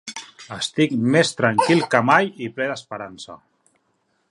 Estic 0.53 0.95
més 1.15 1.31
tranquil 1.41 1.85
que 1.93 2.01
mai 2.09 2.33
i 2.47 2.51
ple 2.57 2.69
d'esperança. 2.71 3.39